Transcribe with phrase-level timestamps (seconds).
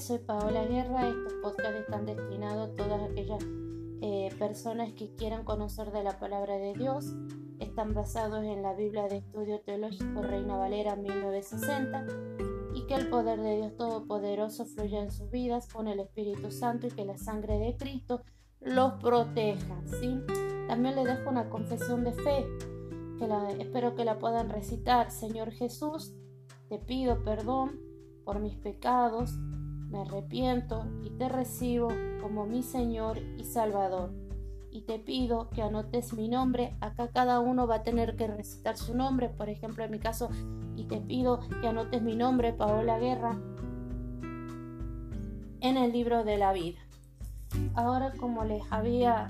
[0.00, 1.08] soy Paola Guerra.
[1.08, 3.44] Estos podcasts están destinados a todas aquellas
[4.00, 7.14] eh, personas que quieran conocer de la palabra de Dios.
[7.58, 12.06] Están basados en la Biblia de Estudio Teológico Reina Valera 1960
[12.74, 16.86] y que el poder de Dios Todopoderoso fluya en sus vidas con el Espíritu Santo
[16.86, 18.22] y que la sangre de Cristo
[18.60, 19.82] los proteja.
[19.84, 20.18] ¿sí?
[20.66, 22.46] También les dejo una confesión de fe
[23.18, 25.10] que espero que la puedan recitar.
[25.10, 26.14] Señor Jesús,
[26.70, 27.78] te pido perdón
[28.24, 29.38] por mis pecados,
[29.90, 31.88] me arrepiento y te recibo
[32.20, 34.12] como mi Señor y Salvador.
[34.70, 36.76] Y te pido que anotes mi nombre.
[36.80, 39.28] Acá cada uno va a tener que recitar su nombre.
[39.28, 40.30] Por ejemplo, en mi caso,
[40.76, 43.36] y te pido que anotes mi nombre, Paola Guerra,
[45.60, 46.78] en el libro de la vida.
[47.74, 49.26] Ahora, como les había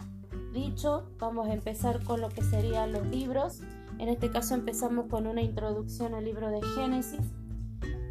[0.52, 3.62] dicho, vamos a empezar con lo que serían los libros.
[3.98, 7.32] En este caso empezamos con una introducción al libro de Génesis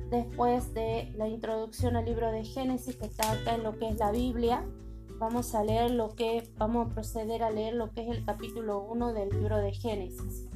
[0.09, 3.97] Después de la introducción al libro de Génesis, que está acá en lo que es
[3.97, 4.65] la Biblia,
[5.19, 8.81] vamos a leer lo que, vamos a proceder a leer lo que es el capítulo
[8.81, 10.47] 1 del libro de Génesis.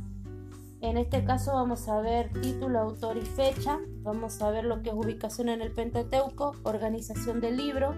[0.81, 4.89] En este caso vamos a ver título, autor y fecha, vamos a ver lo que
[4.89, 7.93] es ubicación en el Pentateuco, organización del libro,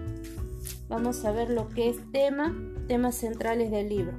[0.88, 2.54] vamos a ver lo que es tema,
[2.86, 4.12] temas centrales del libro.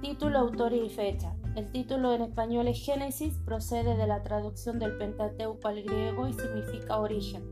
[0.00, 1.34] Título, autor y fecha.
[1.54, 6.32] El título en español es Génesis, procede de la traducción del Pentateuco al griego y
[6.32, 7.44] significa origen.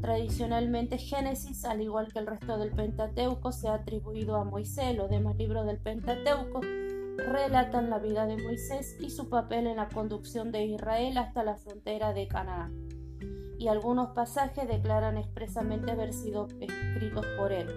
[0.00, 4.96] Tradicionalmente Génesis, al igual que el resto del Pentateuco, se ha atribuido a Moisés.
[4.96, 6.62] Los demás libros del Pentateuco
[7.18, 11.56] relatan la vida de Moisés y su papel en la conducción de Israel hasta la
[11.56, 12.88] frontera de Canaán.
[13.58, 17.68] Y algunos pasajes declaran expresamente haber sido escritos por él.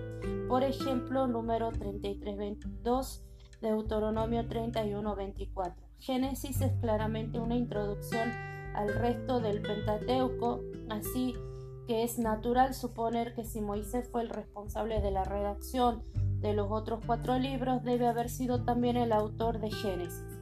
[0.47, 3.25] Por ejemplo, número 3322
[3.63, 5.73] Deuteronomio 31-24.
[5.97, 8.29] Génesis es claramente una introducción
[8.75, 10.59] al resto del Pentateuco,
[10.89, 11.33] así
[11.87, 16.03] que es natural suponer que si Moisés fue el responsable de la redacción
[16.41, 20.39] de los otros cuatro libros, debe haber sido también el autor de Génesis.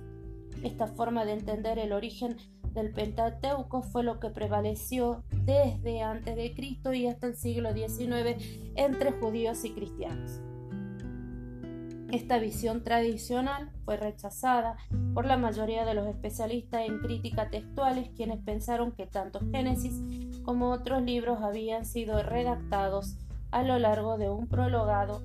[0.63, 2.37] Esta forma de entender el origen
[2.73, 8.43] del Pentateuco fue lo que prevaleció desde antes de Cristo y hasta el siglo XIX
[8.75, 10.41] entre judíos y cristianos.
[12.11, 14.75] Esta visión tradicional fue rechazada
[15.13, 20.01] por la mayoría de los especialistas en crítica textuales, quienes pensaron que tanto Génesis
[20.43, 23.15] como otros libros habían sido redactados
[23.51, 25.21] a lo largo de un prolongado,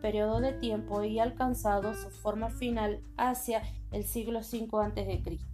[0.00, 5.51] periodo de tiempo y alcanzado su forma final hacia el siglo V a.C.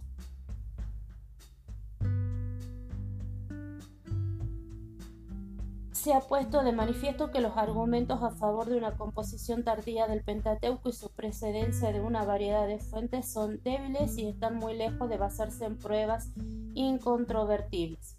[5.99, 10.23] se ha puesto de manifiesto que los argumentos a favor de una composición tardía del
[10.23, 15.09] Pentateuco y su precedencia de una variedad de fuentes son débiles y están muy lejos
[15.09, 16.31] de basarse en pruebas
[16.73, 18.15] incontrovertibles.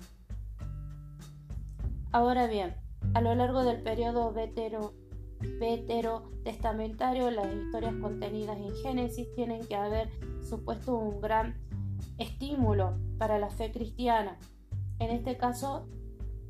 [2.12, 2.76] Ahora bien,
[3.14, 4.34] a lo largo del periodo
[6.44, 10.10] testamentario, las historias contenidas en Génesis tienen que haber
[10.42, 11.56] supuesto un gran
[12.18, 14.38] estímulo para la fe cristiana.
[14.98, 15.88] En este caso,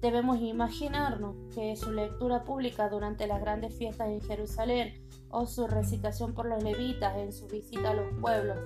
[0.01, 6.33] Debemos imaginarnos que su lectura pública durante las grandes fiestas en Jerusalén o su recitación
[6.33, 8.59] por los levitas en su visita a los pueblos,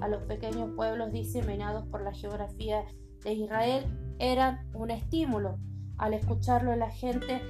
[0.00, 2.84] a los pequeños pueblos diseminados por la geografía
[3.24, 3.84] de Israel,
[4.18, 5.58] eran un estímulo.
[5.96, 7.40] Al escucharlo la gente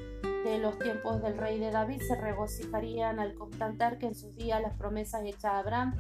[0.45, 4.61] de los tiempos del rey de David se regocijarían al constatar que en sus días
[4.63, 5.97] las promesas hechas a Abraham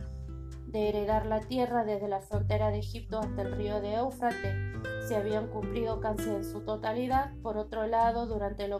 [0.72, 4.72] de heredar la tierra desde la frontera de Egipto hasta el río de Éufrates
[5.06, 7.32] se habían cumplido casi en su totalidad.
[7.42, 8.72] Por otro lado, durante el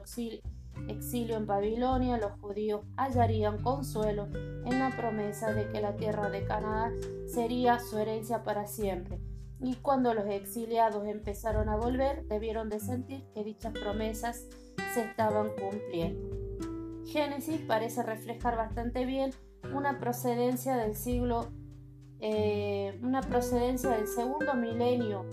[0.88, 6.44] exilio en Babilonia, los judíos hallarían consuelo en la promesa de que la tierra de
[6.44, 6.92] Canadá
[7.26, 9.20] sería su herencia para siempre.
[9.60, 14.46] Y cuando los exiliados empezaron a volver, debieron de sentir que dichas promesas
[14.94, 16.30] se estaban cumpliendo.
[17.06, 19.32] Génesis parece reflejar bastante bien
[19.74, 21.52] una procedencia del siglo
[22.24, 25.26] eh, una procedencia del segundo milenio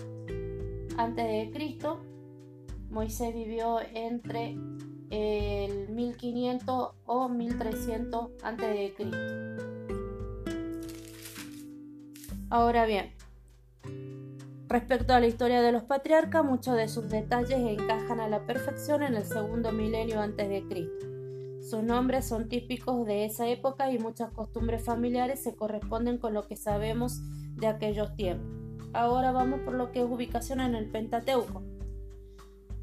[0.96, 2.00] antes de Cristo.
[2.90, 4.56] Moisés vivió entre
[5.10, 9.16] el 1500 o 1300 antes de Cristo.
[12.50, 13.12] Ahora bien,
[14.68, 19.04] respecto a la historia de los patriarcas, muchos de sus detalles encajan a la perfección
[19.04, 21.09] en el segundo milenio antes de Cristo.
[21.70, 26.48] Sus nombres son típicos de esa época y muchas costumbres familiares se corresponden con lo
[26.48, 27.20] que sabemos
[27.54, 28.50] de aquellos tiempos.
[28.92, 31.62] Ahora vamos por lo que es ubicación en el Pentateuco.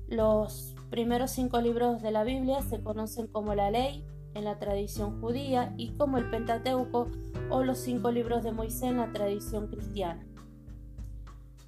[0.07, 4.05] Los primeros cinco libros de la Biblia se conocen como la ley
[4.35, 7.09] en la tradición judía y como el Pentateuco
[7.49, 10.25] o los cinco libros de Moisés en la tradición cristiana.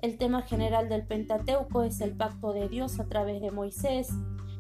[0.02, 4.08] El tema general del Pentateuco es el pacto de Dios a través de Moisés,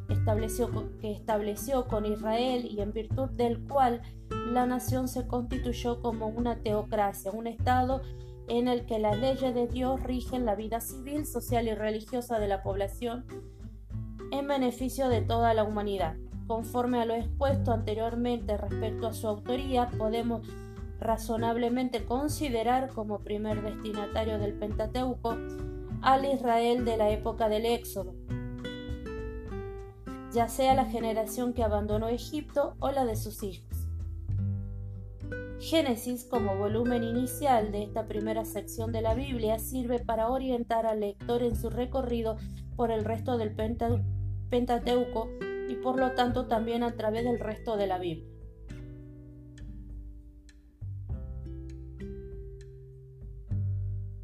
[0.09, 0.69] estableció,
[0.99, 6.57] que estableció con Israel y en virtud del cual la nación se constituyó como una
[6.57, 8.01] teocracia, un Estado
[8.47, 12.47] en el que las leyes de Dios rigen la vida civil, social y religiosa de
[12.47, 13.25] la población
[14.31, 16.15] en beneficio de toda la humanidad.
[16.47, 20.47] Conforme a lo expuesto anteriormente respecto a su autoría, podemos
[20.99, 25.37] razonablemente considerar como primer destinatario del Pentateuco
[26.01, 28.15] al Israel de la época del Éxodo,
[30.33, 33.67] ya sea la generación que abandonó Egipto o la de sus hijos.
[35.59, 41.01] Génesis, como volumen inicial de esta primera sección de la Biblia, sirve para orientar al
[41.01, 42.37] lector en su recorrido
[42.77, 43.53] por el resto del
[44.49, 45.27] Pentateuco
[45.67, 48.28] y por lo tanto también a través del resto de la Biblia.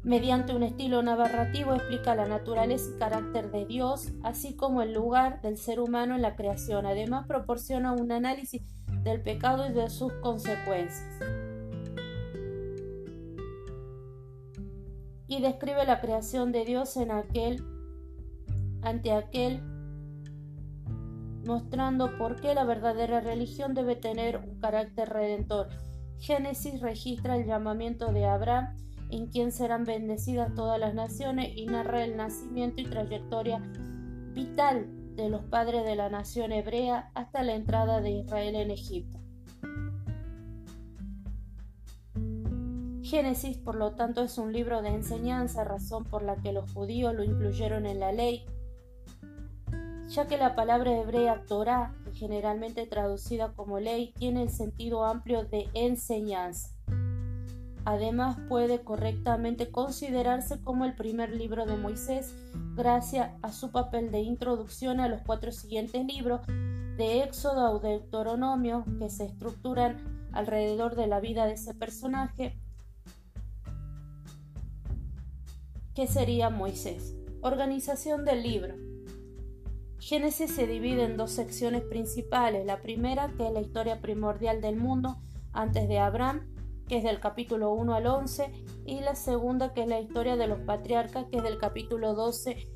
[0.06, 5.42] Mediante un estilo narrativo explica la naturaleza y carácter de Dios, así como el lugar
[5.42, 6.86] del ser humano en la creación.
[6.86, 8.62] Además, proporciona un análisis
[9.02, 11.02] del pecado y de sus consecuencias.
[15.26, 17.64] Y describe la creación de Dios en aquel
[18.82, 19.60] ante aquel
[21.44, 25.68] mostrando por qué la verdadera religión debe tener un carácter redentor.
[26.20, 32.04] Génesis registra el llamamiento de Abraham en quien serán bendecidas todas las naciones y narra
[32.04, 33.60] el nacimiento y trayectoria
[34.32, 34.86] vital
[35.16, 39.18] de los padres de la nación hebrea hasta la entrada de Israel en Egipto.
[43.02, 47.14] Génesis, por lo tanto, es un libro de enseñanza, razón por la que los judíos
[47.14, 48.44] lo incluyeron en la ley,
[50.08, 55.68] ya que la palabra hebrea Torah, generalmente traducida como ley, tiene el sentido amplio de
[55.74, 56.75] enseñanza.
[57.86, 62.34] Además puede correctamente considerarse como el primer libro de Moisés
[62.74, 66.40] gracias a su papel de introducción a los cuatro siguientes libros
[66.96, 70.02] de Éxodo o Deuteronomio que se estructuran
[70.32, 72.58] alrededor de la vida de ese personaje
[75.94, 77.14] que sería Moisés.
[77.40, 78.74] Organización del libro.
[80.00, 82.66] Génesis se divide en dos secciones principales.
[82.66, 85.18] La primera, que es la historia primordial del mundo
[85.52, 86.55] antes de Abraham,
[86.88, 88.52] que es del capítulo 1 al 11,
[88.84, 92.68] y la segunda, que es la historia de los patriarcas, que es del capítulo 12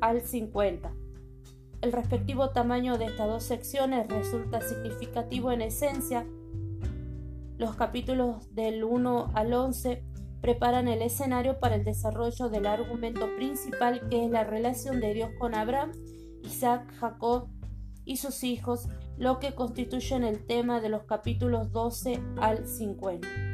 [0.00, 0.92] al 50.
[1.80, 6.26] El respectivo tamaño de estas dos secciones resulta significativo en esencia.
[7.58, 10.02] Los capítulos del 1 al 11
[10.40, 15.30] preparan el escenario para el desarrollo del argumento principal que es la relación de Dios
[15.38, 15.92] con Abraham,
[16.42, 17.48] Isaac, Jacob
[18.04, 23.53] y sus hijos, lo que constituye el tema de los capítulos 12 al 50.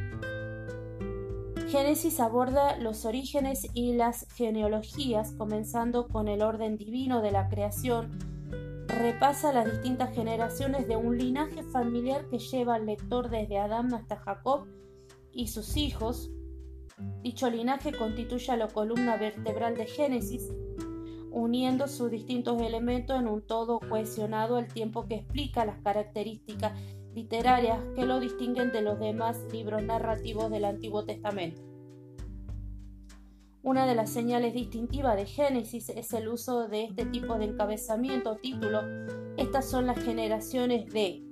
[1.70, 8.18] Génesis aborda los orígenes y las genealogías, comenzando con el orden divino de la creación.
[8.88, 14.16] Repasa las distintas generaciones de un linaje familiar que lleva al lector desde Adán hasta
[14.16, 14.66] Jacob
[15.32, 16.32] y sus hijos.
[17.22, 20.52] Dicho linaje constituye la columna vertebral de Génesis,
[21.30, 26.72] uniendo sus distintos elementos en un todo cohesionado al tiempo que explica las características
[27.14, 31.62] literarias que lo distinguen de los demás libros narrativos del Antiguo Testamento.
[33.62, 38.32] Una de las señales distintivas de Génesis es el uso de este tipo de encabezamiento
[38.32, 38.80] o título.
[39.36, 41.22] Estas son las generaciones de.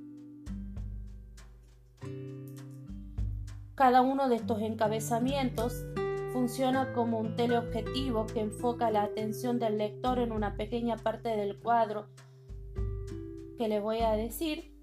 [3.75, 5.87] Cada uno de estos encabezamientos
[6.33, 11.59] funciona como un teleobjetivo que enfoca la atención del lector en una pequeña parte del
[11.59, 12.09] cuadro
[13.57, 14.78] que le voy a decir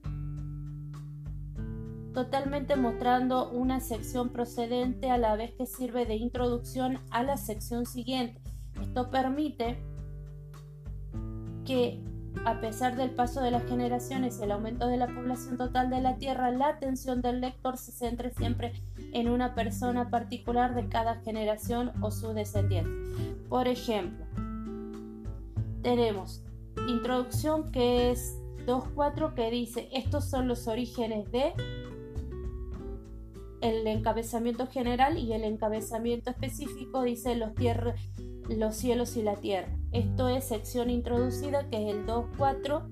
[2.15, 7.85] totalmente mostrando una sección procedente a la vez que sirve de introducción a la sección
[7.85, 8.41] siguiente.
[8.81, 9.77] Esto permite
[11.65, 12.01] que
[12.45, 16.01] a pesar del paso de las generaciones y el aumento de la población total de
[16.01, 18.73] la Tierra, la atención del lector se centre siempre
[19.13, 22.91] en una persona particular de cada generación o su descendiente.
[23.49, 24.25] Por ejemplo,
[25.81, 26.43] tenemos
[26.87, 31.53] introducción que es 2.4 que dice estos son los orígenes de
[33.65, 37.51] el encabezamiento general y el encabezamiento específico dice los,
[38.47, 39.75] los cielos y la tierra.
[39.91, 42.83] Esto es sección introducida que es el 2.4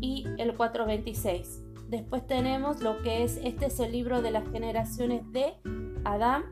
[0.00, 1.88] y el 4.26.
[1.88, 5.54] Después tenemos lo que es, este es el libro de las generaciones de
[6.04, 6.44] Adán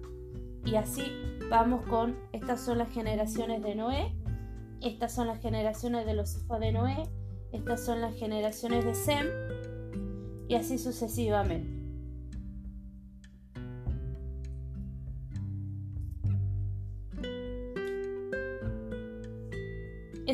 [0.65, 1.05] y así
[1.49, 4.17] vamos con, estas son las generaciones de Noé,
[4.81, 7.09] estas son las generaciones de los hijos de Noé,
[7.53, 9.27] estas son las generaciones de Sem
[10.49, 11.84] y así sucesivamente.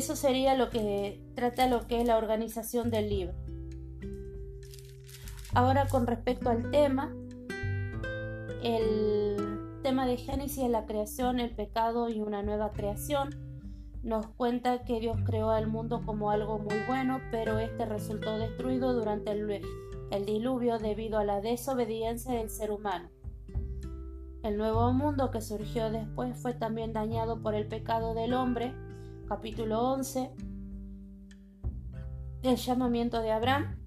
[0.01, 3.35] Eso sería lo que trata lo que es la organización del libro.
[5.53, 7.13] Ahora con respecto al tema,
[8.63, 9.37] el
[9.83, 13.29] tema de Génesis es la creación, el pecado y una nueva creación.
[14.01, 18.93] Nos cuenta que Dios creó al mundo como algo muy bueno, pero este resultó destruido
[18.93, 23.11] durante el diluvio debido a la desobediencia del ser humano.
[24.41, 28.73] El nuevo mundo que surgió después fue también dañado por el pecado del hombre,
[29.31, 30.29] capítulo 11,
[32.43, 33.77] el llamamiento de Abraham,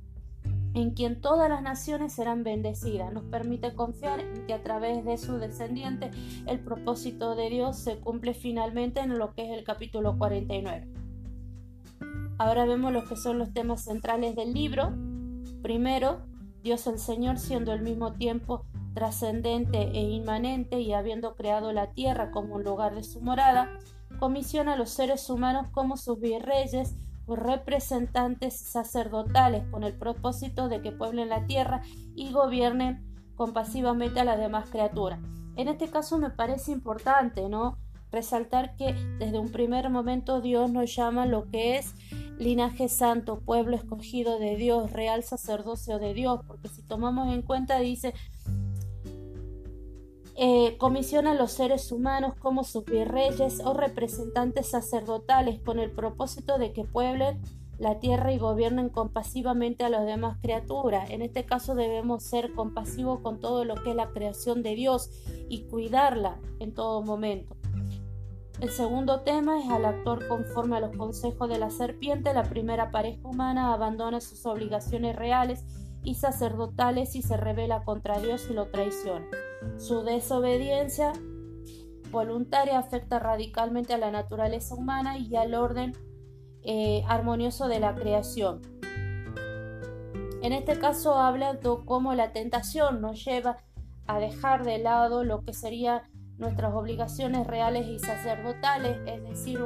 [0.73, 3.13] en quien todas las naciones serán bendecidas.
[3.13, 6.11] Nos permite confiar que a través de su descendiente
[6.47, 10.89] el propósito de Dios se cumple finalmente en lo que es el capítulo 49.
[12.39, 14.95] Ahora vemos lo que son los temas centrales del libro.
[15.63, 16.23] Primero,
[16.63, 22.31] Dios el Señor siendo al mismo tiempo trascendente e inmanente y habiendo creado la tierra
[22.31, 23.79] como un lugar de su morada,
[24.19, 26.95] comisiona a los seres humanos como sus virreyes
[27.27, 31.83] o representantes sacerdotales con el propósito de que pueblen la tierra
[32.15, 33.05] y gobiernen
[33.37, 35.21] compasivamente a las demás criaturas.
[35.57, 37.79] En este caso me parece importante, ¿no?
[38.11, 41.95] Resaltar que desde un primer momento Dios nos llama lo que es
[42.39, 47.79] linaje santo, pueblo escogido de Dios, real sacerdocio de Dios, porque si tomamos en cuenta
[47.79, 48.15] dice
[50.37, 56.59] eh, comisiona a los seres humanos como sus virreyes o representantes sacerdotales con el propósito
[56.59, 57.41] de que pueblen
[57.79, 61.11] la tierra y gobiernen compasivamente a las demás criaturas.
[61.11, 65.11] En este caso debemos ser compasivos con todo lo que es la creación de Dios
[65.49, 67.57] y cuidarla en todo momento.
[68.61, 72.91] El segundo tema es al actuar conforme a los consejos de la serpiente, la primera
[72.91, 75.65] pareja humana abandona sus obligaciones reales
[76.05, 79.27] y sacerdotales y se revela contra Dios y lo traiciona.
[79.79, 81.13] Su desobediencia
[82.11, 85.93] voluntaria afecta radicalmente a la naturaleza humana y al orden
[86.63, 88.63] eh, armonioso de la creación.
[90.43, 93.57] En este caso habla de cómo la tentación nos lleva
[94.07, 96.03] a dejar de lado lo que serían
[96.37, 99.61] nuestras obligaciones reales y sacerdotales, es decir,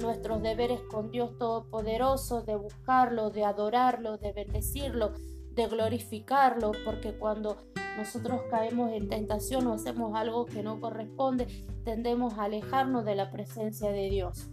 [0.00, 5.12] nuestros deberes con Dios Todopoderoso, de buscarlo, de adorarlo, de bendecirlo,
[5.52, 7.58] de glorificarlo, porque cuando
[7.96, 11.46] nosotros caemos en tentación o hacemos algo que no corresponde,
[11.84, 14.50] tendemos a alejarnos de la presencia de Dios.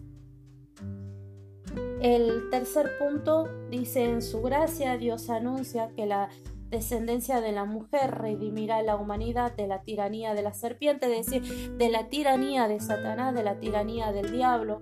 [2.01, 6.29] El tercer punto dice, en su gracia Dios anuncia que la
[6.69, 11.77] descendencia de la mujer redimirá la humanidad de la tiranía de la serpiente, es decir,
[11.77, 14.81] de la tiranía de Satanás, de la tiranía del diablo.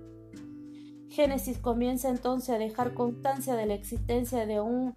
[1.08, 4.96] Génesis comienza entonces a dejar constancia de la existencia de un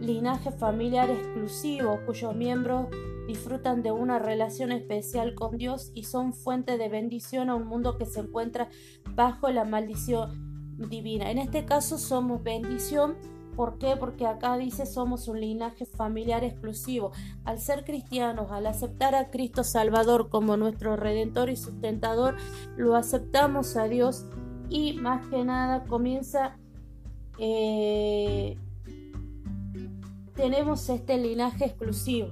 [0.00, 2.88] linaje familiar exclusivo cuyos miembros
[3.26, 7.96] disfrutan de una relación especial con Dios y son fuente de bendición a un mundo
[7.96, 8.68] que se encuentra
[9.14, 11.30] bajo la maldición divina.
[11.30, 13.16] En este caso somos bendición.
[13.56, 13.96] ¿Por qué?
[13.96, 17.12] Porque acá dice somos un linaje familiar exclusivo.
[17.44, 22.36] Al ser cristianos, al aceptar a Cristo Salvador como nuestro redentor y sustentador,
[22.76, 24.26] lo aceptamos a Dios
[24.68, 26.58] y más que nada comienza
[27.38, 28.58] eh,
[30.34, 32.28] tenemos este linaje exclusivo.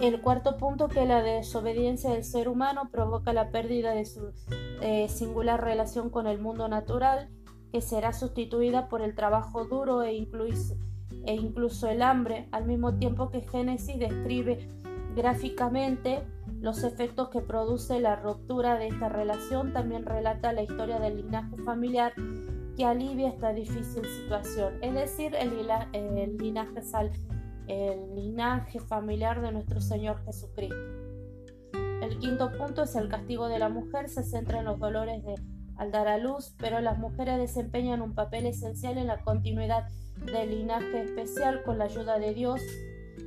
[0.00, 4.32] El cuarto punto que la desobediencia del ser humano provoca la pérdida de su
[4.80, 7.28] eh, singular relación con el mundo natural,
[7.72, 13.28] que será sustituida por el trabajo duro e, e incluso el hambre, al mismo tiempo
[13.30, 14.68] que Génesis describe
[15.16, 16.22] gráficamente
[16.60, 21.56] los efectos que produce la ruptura de esta relación, también relata la historia del linaje
[21.64, 22.14] familiar
[22.78, 25.50] que alivia esta difícil situación, es decir, el,
[26.38, 26.80] linaje,
[27.66, 30.76] el linaje familiar de nuestro Señor Jesucristo.
[31.72, 35.34] El quinto punto es el castigo de la mujer, se centra en los dolores de,
[35.76, 39.88] al dar a luz, pero las mujeres desempeñan un papel esencial en la continuidad
[40.24, 42.60] del linaje especial con la ayuda de Dios.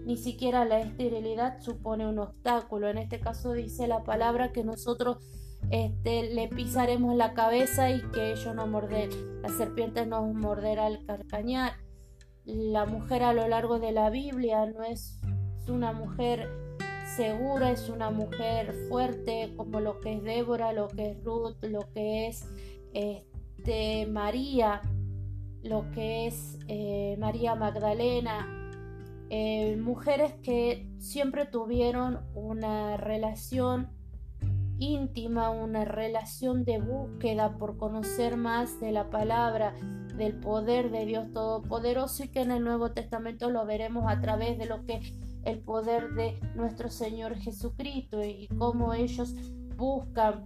[0.05, 2.88] Ni siquiera la esterilidad supone un obstáculo.
[2.88, 5.17] En este caso dice la palabra que nosotros
[5.72, 9.10] este, le pisaremos la cabeza y que ellos no morder,
[9.42, 11.74] la serpiente nos morderá el carcañar.
[12.44, 15.22] La mujer a lo largo de la Biblia no es
[15.68, 16.50] una mujer
[17.16, 21.90] segura, es una mujer fuerte como lo que es Débora, lo que es Ruth, lo
[21.94, 22.46] que es
[22.94, 24.82] este, María,
[25.63, 28.72] lo que es eh, María Magdalena,
[29.30, 33.90] eh, mujeres que siempre tuvieron una relación
[34.82, 39.76] íntima, una relación de búsqueda por conocer más de la palabra,
[40.18, 44.58] del poder de Dios Todopoderoso y que en el Nuevo Testamento lo veremos a través
[44.58, 45.00] de lo que
[45.46, 49.36] el poder de nuestro Señor Jesucristo y cómo ellos
[49.78, 50.46] buscan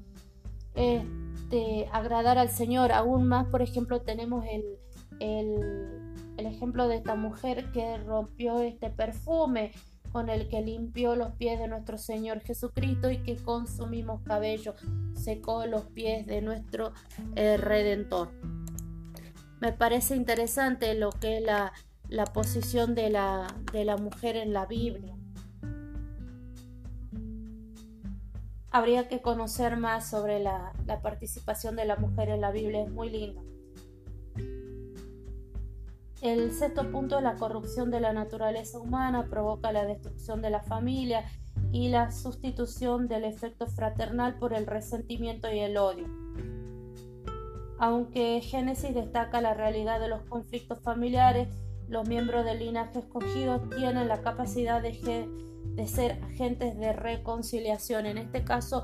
[0.76, 2.92] este, agradar al Señor.
[2.92, 4.64] Aún más, por ejemplo, tenemos el,
[6.38, 9.72] el ejemplo de esta mujer que rompió este perfume
[10.16, 14.24] con el que limpió los pies de nuestro Señor Jesucristo y que con su mismo
[14.24, 14.74] cabello
[15.14, 16.94] secó los pies de nuestro
[17.36, 18.32] eh, Redentor.
[19.60, 21.74] Me parece interesante lo que es la,
[22.34, 25.18] posición de la, de la mujer en la Biblia.
[28.72, 32.90] Habría que conocer más sobre la, la participación de la mujer en la Biblia, es
[32.90, 33.44] muy lindo.
[36.26, 41.24] El sexto punto, la corrupción de la naturaleza humana provoca la destrucción de la familia
[41.72, 46.08] y la sustitución del efecto fraternal por el resentimiento y el odio.
[47.78, 51.48] Aunque Génesis destaca la realidad de los conflictos familiares,
[51.88, 54.96] los miembros del linaje escogido tienen la capacidad de,
[55.86, 58.08] ser agentes de reconciliación.
[58.08, 58.84] En este caso,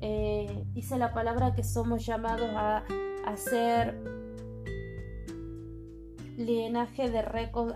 [0.00, 2.82] eh, dice la palabra que somos llamados a,
[3.26, 4.17] a ser
[6.38, 7.18] linaje de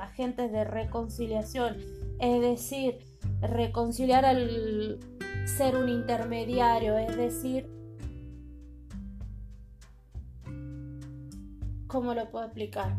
[0.00, 1.76] agentes de reconciliación,
[2.20, 2.98] es decir,
[3.40, 5.00] reconciliar al
[5.44, 7.68] ser un intermediario, es decir,
[11.88, 12.96] ¿cómo lo puedo explicar?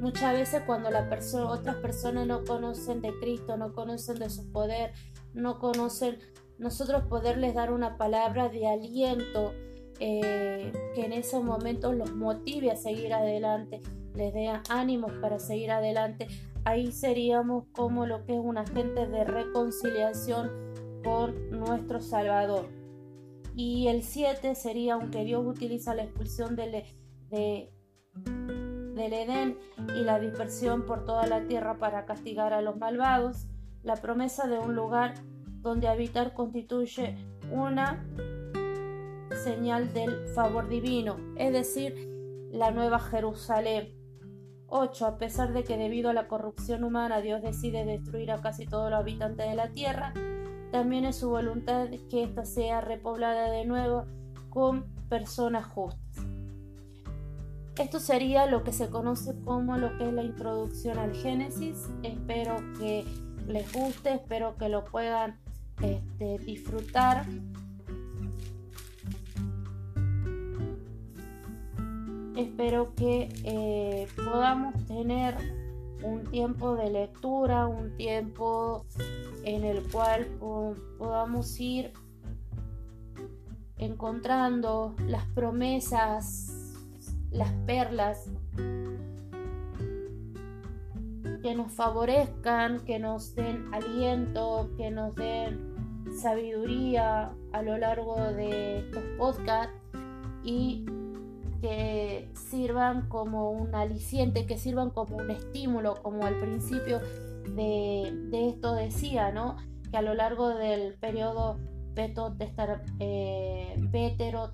[0.00, 4.52] Muchas veces cuando la persona, otras personas no conocen de Cristo, no conocen de su
[4.52, 4.92] poder,
[5.32, 6.18] no conocen,
[6.58, 9.54] nosotros poderles dar una palabra de aliento
[9.98, 13.80] eh, que en esos momentos los motive a seguir adelante
[14.16, 16.28] les dé ánimos para seguir adelante,
[16.64, 20.50] ahí seríamos como lo que es un agente de reconciliación
[21.04, 22.66] con nuestro Salvador.
[23.54, 26.84] Y el 7 sería, aunque Dios utiliza la expulsión del,
[27.30, 27.72] de,
[28.94, 29.58] del Edén
[29.96, 33.46] y la dispersión por toda la tierra para castigar a los malvados,
[33.82, 35.14] la promesa de un lugar
[35.60, 37.16] donde habitar constituye
[37.50, 38.04] una
[39.44, 41.94] señal del favor divino, es decir,
[42.50, 43.95] la nueva Jerusalén.
[44.68, 45.06] 8.
[45.06, 48.90] A pesar de que debido a la corrupción humana Dios decide destruir a casi todos
[48.90, 50.12] los habitantes de la tierra,
[50.72, 54.06] también es su voluntad que ésta sea repoblada de nuevo
[54.50, 56.24] con personas justas.
[57.78, 61.90] Esto sería lo que se conoce como lo que es la introducción al Génesis.
[62.02, 63.04] Espero que
[63.46, 65.38] les guste, espero que lo puedan
[65.82, 67.26] este, disfrutar.
[72.36, 75.36] Espero que eh, podamos tener
[76.02, 78.84] un tiempo de lectura, un tiempo
[79.44, 80.26] en el cual
[80.98, 81.92] podamos ir
[83.78, 86.74] encontrando las promesas,
[87.30, 88.30] las perlas
[91.42, 95.74] que nos favorezcan, que nos den aliento, que nos den
[96.20, 99.74] sabiduría a lo largo de estos podcasts.
[100.42, 100.84] Y
[101.60, 107.00] que sirvan como un aliciente, que sirvan como un estímulo, como al principio
[107.54, 109.56] de, esto decía, ¿no?
[109.90, 111.58] Que a lo largo del periodo
[111.96, 113.76] eh,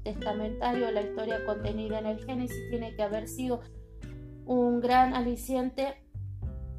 [0.04, 3.60] testamentario la historia contenida en el Génesis tiene que haber sido
[4.46, 6.02] un gran aliciente,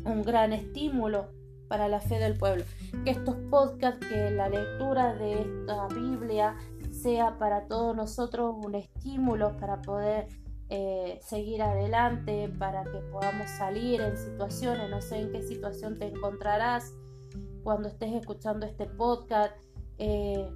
[0.05, 1.29] un gran estímulo
[1.67, 2.63] para la fe del pueblo.
[3.03, 6.55] Que estos podcasts, que la lectura de esta Biblia
[7.03, 10.27] sea para todos nosotros un estímulo para poder
[10.69, 16.07] eh, seguir adelante, para que podamos salir en situaciones, no sé en qué situación te
[16.07, 16.93] encontrarás
[17.61, 19.53] cuando estés escuchando este podcast,
[19.97, 20.49] eh,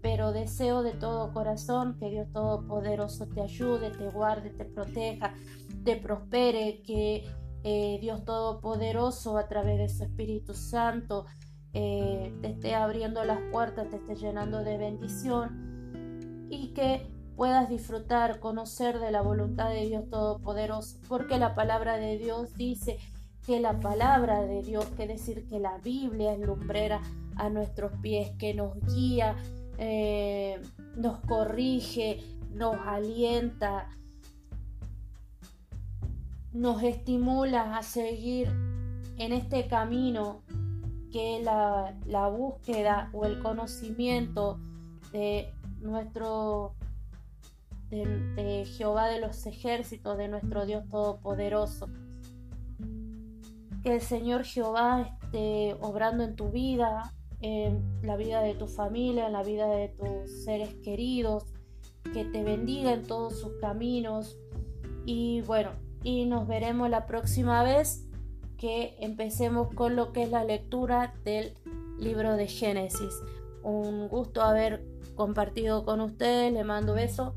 [0.00, 5.34] pero deseo de todo corazón que Dios Todopoderoso te ayude, te guarde, te proteja,
[5.84, 7.24] te prospere, que
[7.64, 11.26] eh, Dios Todopoderoso a través de su Espíritu Santo
[11.72, 15.71] te esté abriendo las puertas, te esté llenando de bendición
[16.52, 22.18] y que puedas disfrutar, conocer de la voluntad de Dios Todopoderoso, porque la palabra de
[22.18, 22.98] Dios dice
[23.46, 27.00] que la palabra de Dios, que decir que la Biblia es lumbrera
[27.36, 29.34] a nuestros pies, que nos guía,
[29.78, 30.60] eh,
[30.96, 32.20] nos corrige,
[32.52, 33.88] nos alienta,
[36.52, 38.48] nos estimula a seguir
[39.16, 40.42] en este camino
[41.10, 44.60] que la, la búsqueda o el conocimiento
[45.12, 45.50] de
[45.82, 46.74] nuestro
[47.90, 51.88] de, Jehová de los ejércitos, de nuestro Dios Todopoderoso.
[53.82, 59.26] Que el Señor Jehová esté obrando en tu vida, en la vida de tu familia,
[59.26, 61.44] en la vida de tus seres queridos,
[62.12, 64.38] que te bendiga en todos sus caminos.
[65.04, 68.06] Y bueno, y nos veremos la próxima vez
[68.56, 71.54] que empecemos con lo que es la lectura del
[71.98, 73.20] libro de Génesis.
[73.64, 76.52] Un gusto haber compartido con ustedes.
[76.52, 77.34] Le mando besos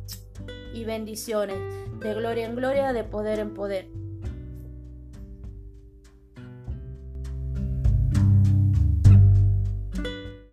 [0.73, 1.57] y bendiciones.
[1.99, 3.87] De gloria en gloria, de poder en poder.